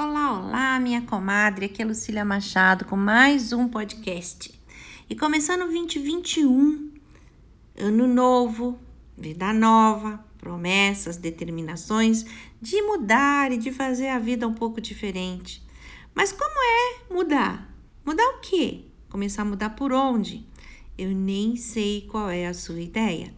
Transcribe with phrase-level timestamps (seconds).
[0.00, 4.54] Olá, olá, minha comadre, aqui é Lucília Machado com mais um podcast.
[5.10, 6.92] E começando 2021,
[7.76, 8.78] ano novo,
[9.16, 12.24] vida nova, promessas, determinações
[12.62, 15.66] de mudar e de fazer a vida um pouco diferente.
[16.14, 17.68] Mas como é mudar?
[18.04, 18.84] Mudar o quê?
[19.08, 20.46] Começar a mudar por onde?
[20.96, 23.34] Eu nem sei qual é a sua ideia,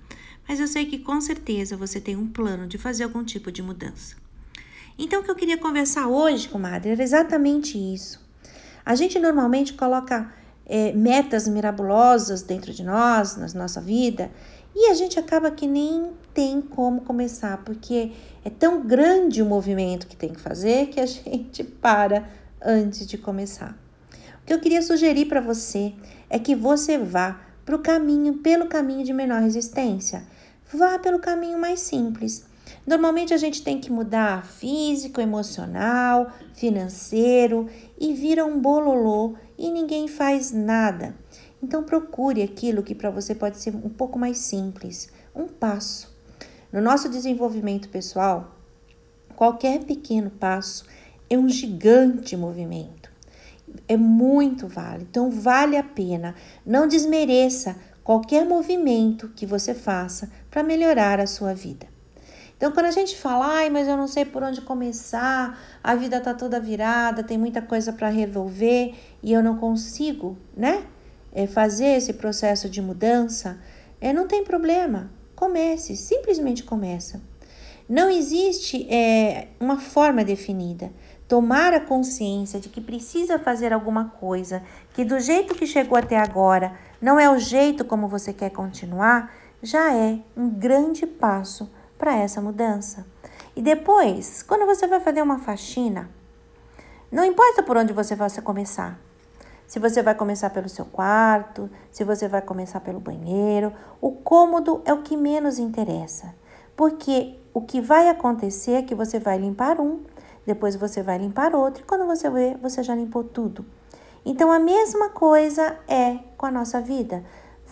[0.47, 3.63] mas eu sei que com certeza você tem um plano de fazer algum tipo de
[3.63, 4.15] mudança.
[5.03, 8.21] Então, o que eu queria conversar hoje, comadre, era exatamente isso.
[8.85, 10.31] A gente normalmente coloca
[10.67, 14.31] é, metas mirabolosas dentro de nós, na nossa vida,
[14.77, 18.13] e a gente acaba que nem tem como começar, porque
[18.45, 22.29] é tão grande o movimento que tem que fazer que a gente para
[22.63, 23.75] antes de começar.
[24.43, 25.95] O que eu queria sugerir para você
[26.29, 30.25] é que você vá para o caminho, pelo caminho de menor resistência.
[30.71, 32.50] Vá pelo caminho mais simples.
[32.87, 40.09] Normalmente a gente tem que mudar físico, emocional, financeiro e vira um bololô e ninguém
[40.09, 41.15] faz nada.
[41.63, 46.11] Então procure aquilo que para você pode ser um pouco mais simples, um passo.
[46.73, 48.57] No nosso desenvolvimento pessoal,
[49.37, 50.85] qualquer pequeno passo
[51.29, 53.11] é um gigante movimento.
[53.87, 55.07] É muito válido.
[55.11, 56.35] Então vale a pena.
[56.65, 61.90] Não desmereça qualquer movimento que você faça para melhorar a sua vida.
[62.61, 66.21] Então, quando a gente fala, ai, mas eu não sei por onde começar, a vida
[66.21, 70.85] tá toda virada, tem muita coisa para resolver e eu não consigo, né?
[71.33, 73.59] É, fazer esse processo de mudança,
[73.99, 75.11] é, não tem problema.
[75.35, 77.23] Comece, simplesmente começa.
[77.89, 80.93] Não existe é, uma forma definida.
[81.27, 86.19] Tomar a consciência de que precisa fazer alguma coisa, que do jeito que chegou até
[86.19, 92.17] agora não é o jeito como você quer continuar, já é um grande passo para
[92.17, 93.07] essa mudança.
[93.55, 96.11] E depois, quando você vai fazer uma faxina,
[97.13, 98.99] não importa por onde você vai começar.
[99.67, 104.83] Se você vai começar pelo seu quarto, se você vai começar pelo banheiro, o cômodo
[104.85, 106.35] é o que menos interessa.
[106.75, 110.01] Porque o que vai acontecer é que você vai limpar um,
[110.47, 113.65] depois você vai limpar outro, e quando você vê, você já limpou tudo.
[114.25, 117.23] Então a mesma coisa é com a nossa vida.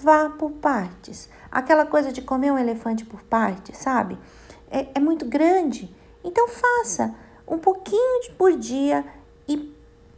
[0.03, 1.29] Vá por partes.
[1.51, 4.19] Aquela coisa de comer um elefante por partes, sabe?
[4.71, 5.95] É, é muito grande.
[6.23, 7.15] Então faça
[7.47, 9.05] um pouquinho por dia
[9.49, 9.75] e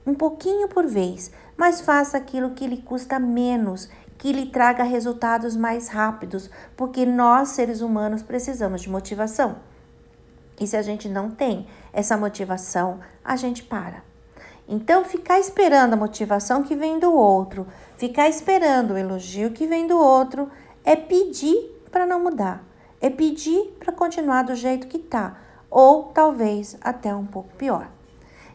[0.06, 3.88] um pouquinho por vez, mas faça aquilo que lhe custa menos,
[4.18, 9.56] que lhe traga resultados mais rápidos, porque nós, seres humanos, precisamos de motivação.
[10.58, 14.02] E se a gente não tem essa motivação, a gente para.
[14.68, 17.66] Então, ficar esperando a motivação que vem do outro,
[18.00, 20.50] ficar esperando o elogio que vem do outro,
[20.82, 22.64] é pedir para não mudar,
[22.98, 25.36] é pedir para continuar do jeito que tá,
[25.70, 27.90] ou talvez até um pouco pior.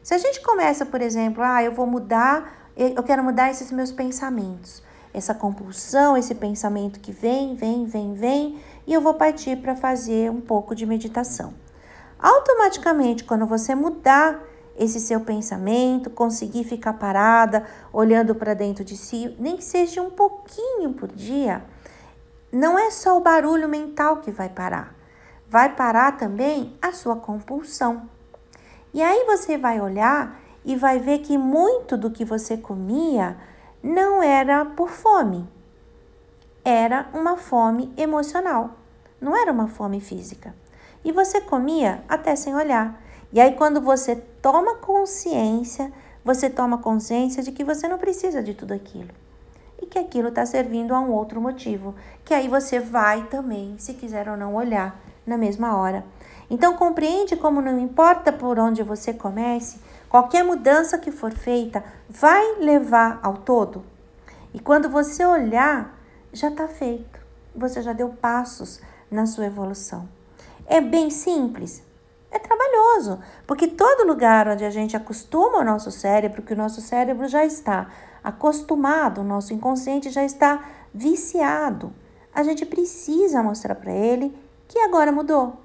[0.01, 3.91] Se a gente começa, por exemplo, ah, eu vou mudar, eu quero mudar esses meus
[3.91, 4.81] pensamentos,
[5.13, 10.31] essa compulsão, esse pensamento que vem, vem, vem, vem, e eu vou partir para fazer
[10.31, 11.53] um pouco de meditação.
[12.17, 14.41] Automaticamente, quando você mudar
[14.75, 20.09] esse seu pensamento, conseguir ficar parada, olhando para dentro de si, nem que seja um
[20.09, 21.63] pouquinho por dia,
[22.51, 24.95] não é só o barulho mental que vai parar,
[25.47, 28.09] vai parar também a sua compulsão.
[28.93, 33.37] E aí você vai olhar e vai ver que muito do que você comia
[33.83, 35.47] não era por fome,
[36.63, 38.71] era uma fome emocional,
[39.21, 40.55] não era uma fome física.
[41.03, 42.99] E você comia até sem olhar.
[43.35, 45.91] E aí, quando você toma consciência,
[46.23, 49.09] você toma consciência de que você não precisa de tudo aquilo
[49.77, 53.93] e que aquilo está servindo a um outro motivo, que aí você vai também, se
[53.93, 54.97] quiser ou não, olhar
[55.27, 56.05] na mesma hora.
[56.49, 62.55] Então, compreende como não importa por onde você comece, qualquer mudança que for feita vai
[62.59, 63.83] levar ao todo.
[64.53, 65.99] E quando você olhar,
[66.31, 67.19] já está feito,
[67.53, 68.79] você já deu passos
[69.11, 70.07] na sua evolução.
[70.65, 71.83] É bem simples,
[72.35, 76.81] é trabalhoso, porque todo lugar onde a gente acostuma o nosso cérebro, que o nosso
[76.81, 77.89] cérebro já está
[78.21, 81.93] acostumado, o nosso inconsciente já está viciado,
[82.33, 84.37] a gente precisa mostrar para ele
[84.67, 85.61] que agora mudou.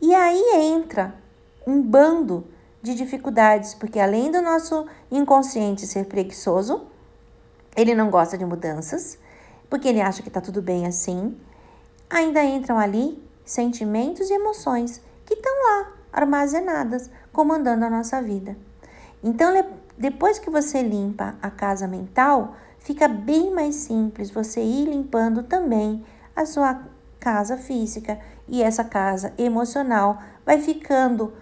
[0.00, 1.14] E aí entra
[1.66, 2.46] um bando
[2.80, 6.86] de dificuldades, porque além do nosso inconsciente ser preguiçoso,
[7.76, 9.18] ele não gosta de mudanças,
[9.68, 11.36] porque ele acha que está tudo bem assim,
[12.08, 18.56] ainda entram ali sentimentos e emoções que estão lá armazenadas, comandando a nossa vida.
[19.22, 19.52] Então,
[19.98, 26.04] depois que você limpa a casa mental, fica bem mais simples você ir limpando também
[26.34, 26.82] a sua
[27.18, 31.32] casa física e essa casa emocional vai ficando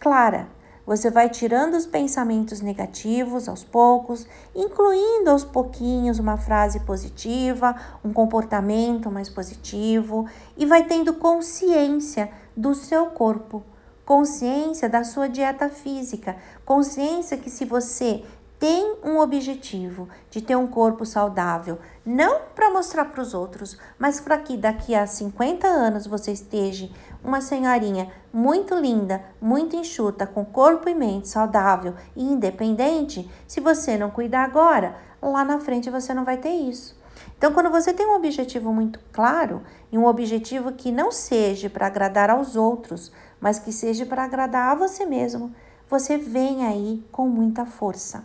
[0.00, 0.48] clara.
[0.86, 4.24] Você vai tirando os pensamentos negativos aos poucos,
[4.54, 7.74] incluindo aos pouquinhos uma frase positiva,
[8.04, 13.64] um comportamento mais positivo e vai tendo consciência do seu corpo,
[14.06, 18.22] consciência da sua dieta física, consciência que se você
[18.58, 24.18] tem um objetivo de ter um corpo saudável, não para mostrar para os outros, mas
[24.18, 26.88] para que daqui a 50 anos você esteja
[27.22, 33.98] uma senhorinha muito linda, muito enxuta, com corpo e mente saudável e independente, se você
[33.98, 36.96] não cuidar agora, lá na frente você não vai ter isso.
[37.36, 39.62] Então, quando você tem um objetivo muito claro
[39.92, 44.72] e um objetivo que não seja para agradar aos outros, mas que seja para agradar
[44.72, 45.52] a você mesmo,
[45.88, 48.24] você vem aí com muita força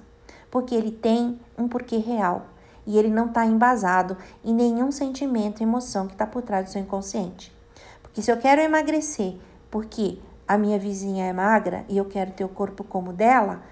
[0.51, 2.45] porque ele tem um porquê real
[2.85, 6.81] e ele não está embasado em nenhum sentimento, emoção que está por trás do seu
[6.81, 7.55] inconsciente.
[8.03, 9.35] Porque se eu quero emagrecer
[9.71, 13.63] porque a minha vizinha é magra e eu quero ter o corpo como dela,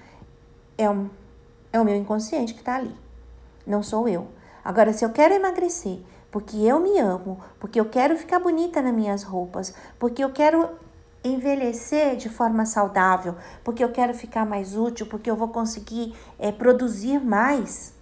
[0.77, 1.09] é, um,
[1.73, 2.95] é o meu inconsciente que está ali,
[3.67, 4.27] não sou eu.
[4.63, 5.99] Agora, se eu quero emagrecer
[6.31, 10.69] porque eu me amo, porque eu quero ficar bonita nas minhas roupas, porque eu quero
[11.23, 16.51] envelhecer de forma saudável, porque eu quero ficar mais útil, porque eu vou conseguir é,
[16.51, 17.93] produzir mais,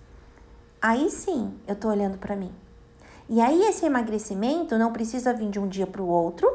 [0.81, 2.53] aí sim eu estou olhando para mim.
[3.29, 6.47] E aí esse emagrecimento não precisa vir de um dia para o outro,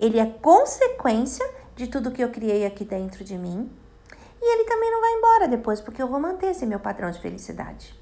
[0.00, 3.70] ele é consequência de tudo que eu criei aqui dentro de mim.
[4.40, 7.20] E ele também não vai embora depois, porque eu vou manter esse meu padrão de
[7.20, 7.98] felicidade.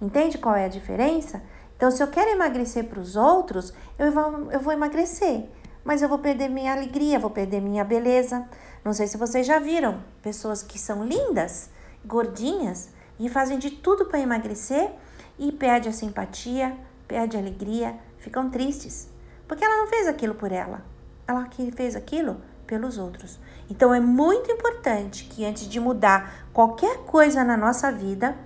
[0.00, 1.42] Entende qual é a diferença?
[1.76, 5.48] Então, se eu quero emagrecer para os outros, eu vou, eu vou emagrecer
[5.88, 8.46] mas eu vou perder minha alegria, vou perder minha beleza.
[8.84, 11.70] Não sei se vocês já viram pessoas que são lindas,
[12.04, 14.90] gordinhas e fazem de tudo para emagrecer
[15.38, 16.76] e perde a simpatia,
[17.06, 19.08] perde a alegria, ficam tristes,
[19.48, 20.82] porque ela não fez aquilo por ela.
[21.26, 22.36] Ela que fez aquilo
[22.66, 23.40] pelos outros.
[23.70, 28.36] Então é muito importante que antes de mudar qualquer coisa na nossa vida,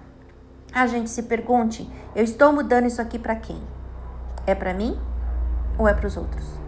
[0.72, 3.60] a gente se pergunte: eu estou mudando isso aqui para quem?
[4.46, 4.96] É para mim
[5.76, 6.61] ou é para os outros?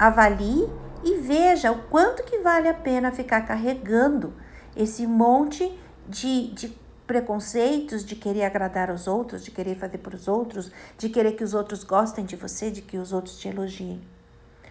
[0.00, 0.66] Avalie
[1.04, 4.32] e veja o quanto que vale a pena ficar carregando
[4.74, 6.74] esse monte de, de
[7.06, 11.44] preconceitos, de querer agradar aos outros, de querer fazer para os outros, de querer que
[11.44, 14.00] os outros gostem de você, de que os outros te elogiem.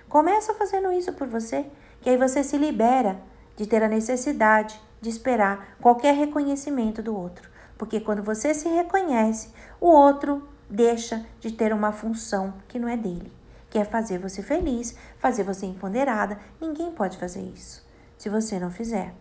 [0.07, 1.63] Começa fazendo isso por você,
[2.01, 3.21] que aí você se libera
[3.55, 7.47] de ter a necessidade de esperar qualquer reconhecimento do outro.
[7.77, 9.49] Porque quando você se reconhece,
[9.79, 13.38] o outro deixa de ter uma função que não é dele
[13.69, 16.39] quer fazer você feliz, fazer você empoderada.
[16.59, 17.87] Ninguém pode fazer isso
[18.17, 19.13] se você não fizer.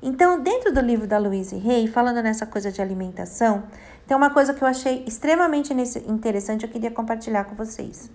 [0.00, 3.64] Então, dentro do livro da Louise Hay, falando nessa coisa de alimentação,
[4.06, 8.10] tem uma coisa que eu achei extremamente interessante, eu queria compartilhar com vocês.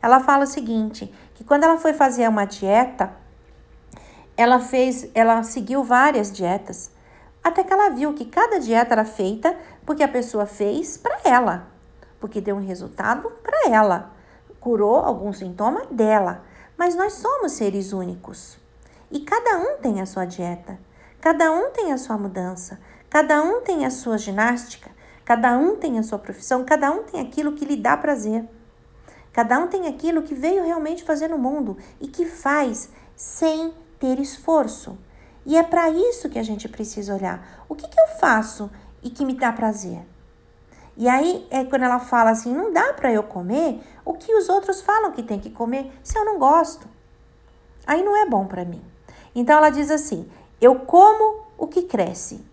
[0.00, 3.12] Ela fala o seguinte, que quando ela foi fazer uma dieta,
[4.36, 6.90] ela fez, ela seguiu várias dietas,
[7.42, 11.66] até que ela viu que cada dieta era feita porque a pessoa fez para ela,
[12.20, 14.15] porque deu um resultado para ela
[14.66, 16.42] curou algum sintoma dela,
[16.76, 18.58] mas nós somos seres únicos.
[19.12, 20.76] E cada um tem a sua dieta,
[21.20, 24.90] cada um tem a sua mudança, cada um tem a sua ginástica,
[25.24, 28.44] cada um tem a sua profissão, cada um tem aquilo que lhe dá prazer.
[29.32, 34.18] Cada um tem aquilo que veio realmente fazer no mundo e que faz sem ter
[34.18, 34.98] esforço.
[35.44, 37.64] E é para isso que a gente precisa olhar.
[37.68, 38.68] O que, que eu faço
[39.00, 40.04] e que me dá prazer?
[40.96, 44.48] E aí é quando ela fala assim: não dá para eu comer o que os
[44.48, 46.88] outros falam que tem que comer se eu não gosto.
[47.86, 48.82] Aí não é bom para mim.
[49.34, 50.28] Então ela diz assim:
[50.60, 52.44] eu como o que cresce.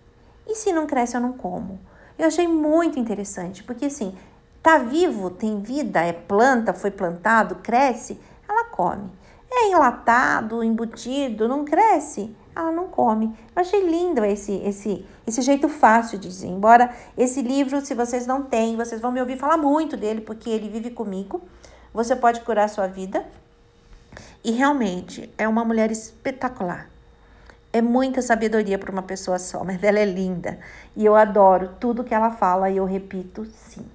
[0.47, 1.79] E se não cresce, eu não como.
[2.17, 4.15] Eu achei muito interessante, porque assim,
[4.61, 9.09] tá vivo, tem vida, é planta, foi plantado, cresce, ela come.
[9.51, 13.27] É enlatado, embutido, não cresce, ela não come.
[13.55, 16.47] Eu achei lindo esse, esse, esse jeito fácil de dizer.
[16.47, 20.49] Embora esse livro, se vocês não têm, vocês vão me ouvir falar muito dele, porque
[20.49, 21.41] ele vive comigo.
[21.93, 23.25] Você pode curar sua vida.
[24.43, 26.89] E realmente é uma mulher espetacular.
[27.71, 30.59] É muita sabedoria para uma pessoa só, mas ela é linda.
[30.95, 33.85] E eu adoro tudo que ela fala e eu repito sim.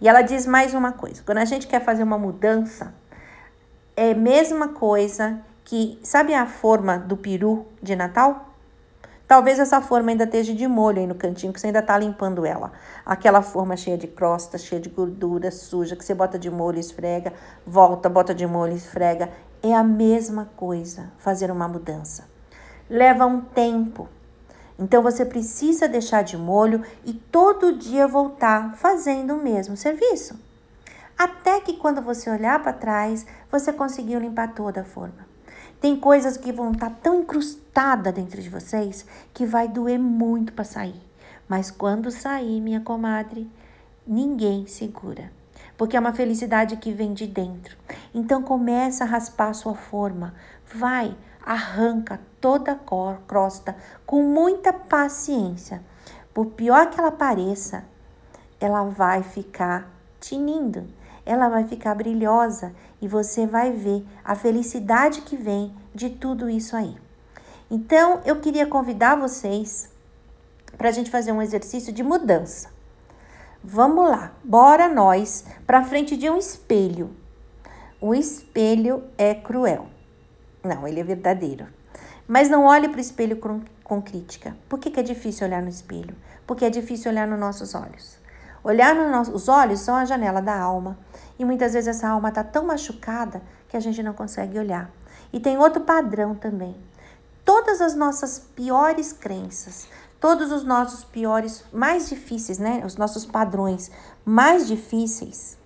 [0.00, 2.94] E ela diz mais uma coisa: quando a gente quer fazer uma mudança,
[3.96, 8.50] é a mesma coisa que, sabe a forma do peru de Natal?
[9.26, 12.44] Talvez essa forma ainda esteja de molho aí no cantinho, que você ainda está limpando
[12.44, 12.72] ela.
[13.06, 17.32] Aquela forma cheia de crosta, cheia de gordura, suja, que você bota de molho, esfrega,
[17.66, 19.30] volta, bota de molho, esfrega.
[19.62, 22.28] É a mesma coisa fazer uma mudança.
[22.88, 24.08] Leva um tempo.
[24.78, 30.38] Então você precisa deixar de molho e todo dia voltar fazendo o mesmo serviço.
[31.16, 35.33] Até que quando você olhar para trás, você conseguiu limpar toda a forma.
[35.84, 40.54] Tem coisas que vão estar tá tão incrustadas dentro de vocês que vai doer muito
[40.54, 40.98] para sair.
[41.46, 43.46] Mas quando sair, minha comadre,
[44.06, 45.30] ninguém segura.
[45.76, 47.76] Porque é uma felicidade que vem de dentro.
[48.14, 50.34] Então começa a raspar a sua forma.
[50.74, 51.14] Vai,
[51.44, 53.76] arranca toda a crosta
[54.06, 55.82] com muita paciência.
[56.32, 57.84] Por pior que ela pareça,
[58.58, 60.86] ela vai ficar tinindo,
[61.26, 66.76] ela vai ficar brilhosa e você vai ver a felicidade que vem de tudo isso
[66.76, 66.96] aí.
[67.70, 69.90] Então, eu queria convidar vocês
[70.76, 72.70] para a gente fazer um exercício de mudança.
[73.62, 77.16] Vamos lá, bora nós para frente de um espelho.
[78.00, 79.86] O espelho é cruel.
[80.62, 81.66] Não, ele é verdadeiro.
[82.28, 84.56] Mas não olhe para o espelho com, com crítica.
[84.68, 86.14] Por que, que é difícil olhar no espelho?
[86.46, 88.18] Porque é difícil olhar nos nossos olhos.
[88.64, 90.98] Olhar nos nossos olhos são a janela da alma.
[91.38, 94.90] E muitas vezes essa alma está tão machucada que a gente não consegue olhar.
[95.30, 96.74] E tem outro padrão também.
[97.44, 99.86] Todas as nossas piores crenças,
[100.18, 102.82] todos os nossos piores, mais difíceis, né?
[102.86, 103.90] Os nossos padrões
[104.24, 105.58] mais difíceis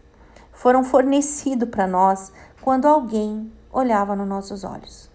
[0.53, 5.09] foram fornecidos para nós quando alguém olhava nos nossos olhos.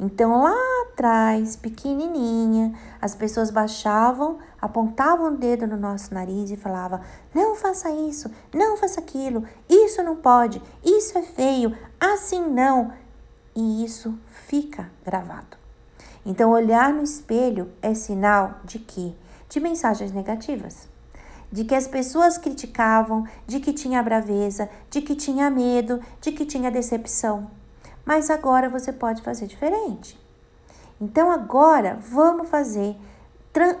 [0.00, 7.00] Então lá atrás, pequenininha, as pessoas baixavam, apontavam o dedo no nosso nariz e falavam:
[7.34, 12.92] "Não faça isso, não faça aquilo, isso não pode, isso é feio, assim não".
[13.54, 15.56] E isso fica gravado.
[16.24, 19.14] Então olhar no espelho é sinal de que
[19.48, 20.92] de mensagens negativas
[21.52, 26.44] de que as pessoas criticavam, de que tinha braveza, de que tinha medo, de que
[26.44, 27.48] tinha decepção
[28.04, 30.18] mas agora você pode fazer diferente.
[31.00, 32.96] Então agora vamos fazer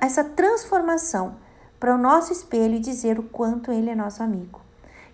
[0.00, 1.36] essa transformação
[1.80, 4.60] para o nosso espelho e dizer o quanto ele é nosso amigo.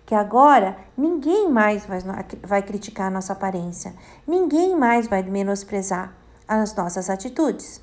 [0.05, 1.99] Que agora ninguém mais vai,
[2.43, 3.93] vai criticar a nossa aparência,
[4.27, 6.13] ninguém mais vai menosprezar
[6.47, 7.81] as nossas atitudes.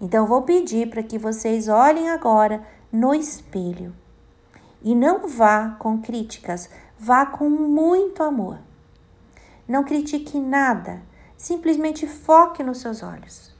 [0.00, 2.62] Então vou pedir para que vocês olhem agora
[2.92, 3.94] no espelho
[4.82, 8.58] e não vá com críticas, vá com muito amor.
[9.66, 11.00] Não critique nada,
[11.36, 13.53] simplesmente foque nos seus olhos.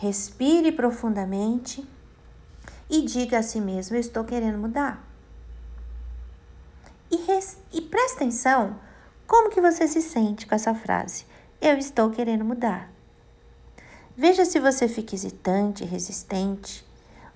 [0.00, 1.86] Respire profundamente
[2.88, 5.06] e diga a si mesmo: Eu estou querendo mudar.
[7.10, 8.80] E, res, e presta atenção
[9.26, 11.26] como que você se sente com essa frase:
[11.60, 12.90] Eu estou querendo mudar.
[14.16, 16.82] Veja se você fica hesitante, resistente,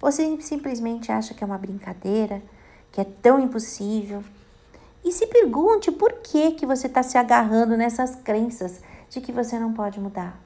[0.00, 2.42] ou se simplesmente acha que é uma brincadeira,
[2.90, 4.24] que é tão impossível
[5.04, 8.80] e se pergunte por que, que você está se agarrando nessas crenças
[9.10, 10.43] de que você não pode mudar.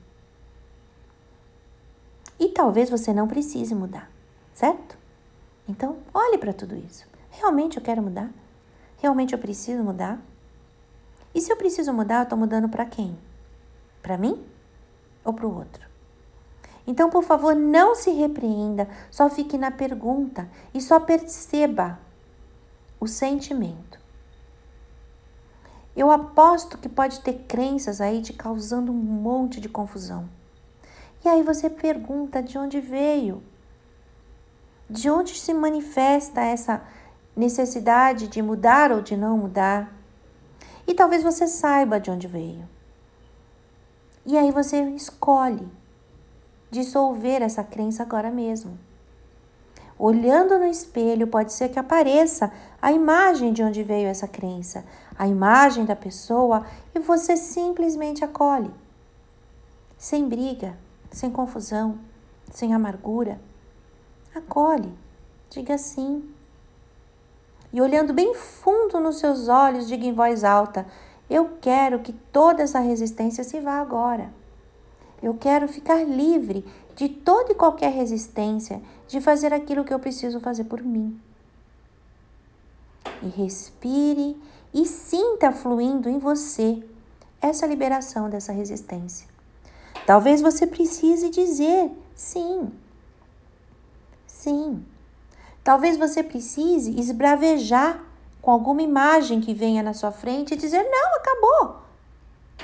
[2.38, 4.10] E talvez você não precise mudar,
[4.54, 4.96] certo?
[5.68, 7.06] Então, olhe para tudo isso.
[7.30, 8.30] Realmente eu quero mudar?
[8.98, 10.20] Realmente eu preciso mudar?
[11.34, 13.18] E se eu preciso mudar, eu estou mudando para quem?
[14.02, 14.44] Para mim
[15.24, 15.86] ou para o outro?
[16.86, 21.98] Então, por favor, não se repreenda, só fique na pergunta e só perceba
[22.98, 23.98] o sentimento.
[25.94, 30.28] Eu aposto que pode ter crenças aí te causando um monte de confusão.
[31.24, 33.42] E aí você pergunta de onde veio?
[34.88, 36.82] De onde se manifesta essa
[37.36, 39.92] necessidade de mudar ou de não mudar?
[40.86, 42.68] E talvez você saiba de onde veio.
[44.24, 45.68] E aí você escolhe
[46.70, 48.78] dissolver essa crença agora mesmo.
[49.98, 54.84] Olhando no espelho, pode ser que apareça a imagem de onde veio essa crença,
[55.18, 58.70] a imagem da pessoa e você simplesmente acolhe.
[59.96, 60.76] Sem briga,
[61.10, 61.98] sem confusão,
[62.50, 63.40] sem amargura.
[64.34, 64.92] Acolhe,
[65.50, 66.28] diga sim.
[67.72, 70.86] E olhando bem fundo nos seus olhos, diga em voz alta:
[71.28, 74.32] Eu quero que toda essa resistência se vá agora.
[75.22, 80.40] Eu quero ficar livre de toda e qualquer resistência de fazer aquilo que eu preciso
[80.40, 81.20] fazer por mim.
[83.22, 84.36] E respire
[84.72, 86.82] e sinta fluindo em você
[87.40, 89.37] essa liberação dessa resistência.
[90.08, 92.72] Talvez você precise dizer sim.
[94.26, 94.82] Sim.
[95.62, 98.02] Talvez você precise esbravejar
[98.40, 101.82] com alguma imagem que venha na sua frente e dizer: não, acabou.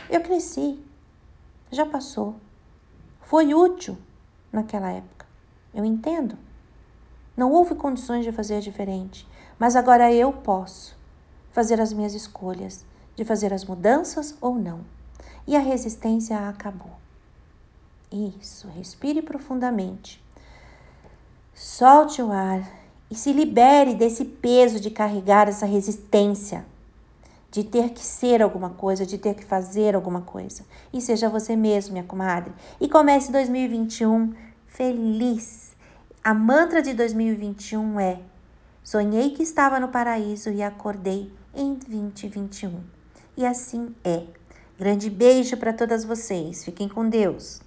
[0.09, 0.83] Eu cresci.
[1.71, 2.37] Já passou.
[3.21, 3.99] Foi útil
[4.51, 5.27] naquela época.
[5.75, 6.39] Eu entendo.
[7.37, 10.97] Não houve condições de fazer diferente, mas agora eu posso
[11.53, 14.81] fazer as minhas escolhas, de fazer as mudanças ou não.
[15.47, 17.04] E a resistência acabou.
[18.13, 20.23] Isso, respire profundamente.
[21.55, 22.69] Solte o ar
[23.11, 26.65] e se libere desse peso de carregar essa resistência,
[27.51, 30.65] de ter que ser alguma coisa, de ter que fazer alguma coisa.
[30.93, 32.53] E seja você mesmo, minha comadre.
[32.81, 34.35] E comece 2021
[34.67, 35.73] feliz.
[36.23, 38.21] A mantra de 2021 é:
[38.83, 42.81] Sonhei que estava no paraíso e acordei em 2021.
[43.37, 44.25] E assim é.
[44.77, 46.65] Grande beijo para todas vocês.
[46.65, 47.64] Fiquem com Deus.